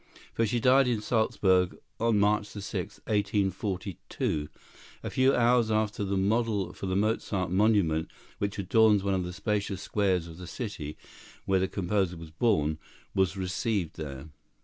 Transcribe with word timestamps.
For 0.33 0.47
she 0.47 0.59
died 0.59 0.87
in 0.87 0.99
Salzburg, 0.99 1.77
on 1.99 2.17
March 2.17 2.47
6, 2.47 2.73
1842, 3.05 4.49
a 5.03 5.09
few 5.11 5.35
hours 5.35 5.69
after 5.69 6.03
the 6.03 6.17
model 6.17 6.73
for 6.73 6.87
the 6.87 6.95
Mozart 6.95 7.51
monument, 7.51 8.09
which 8.39 8.57
adorns 8.57 9.03
one 9.03 9.13
of 9.13 9.25
the 9.25 9.31
spacious 9.31 9.79
squares 9.83 10.25
of 10.27 10.39
the 10.39 10.47
city 10.47 10.97
where 11.45 11.59
the 11.59 11.67
composer 11.67 12.17
was 12.17 12.31
born, 12.31 12.79
was 13.13 13.37
received 13.37 13.95
there. 13.97 14.29